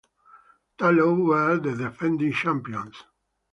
Tallow 0.79 1.13
were 1.13 1.59
the 1.59 1.75
defending 1.75 2.31
champions. 2.33 3.03